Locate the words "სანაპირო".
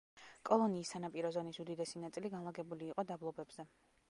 0.95-1.31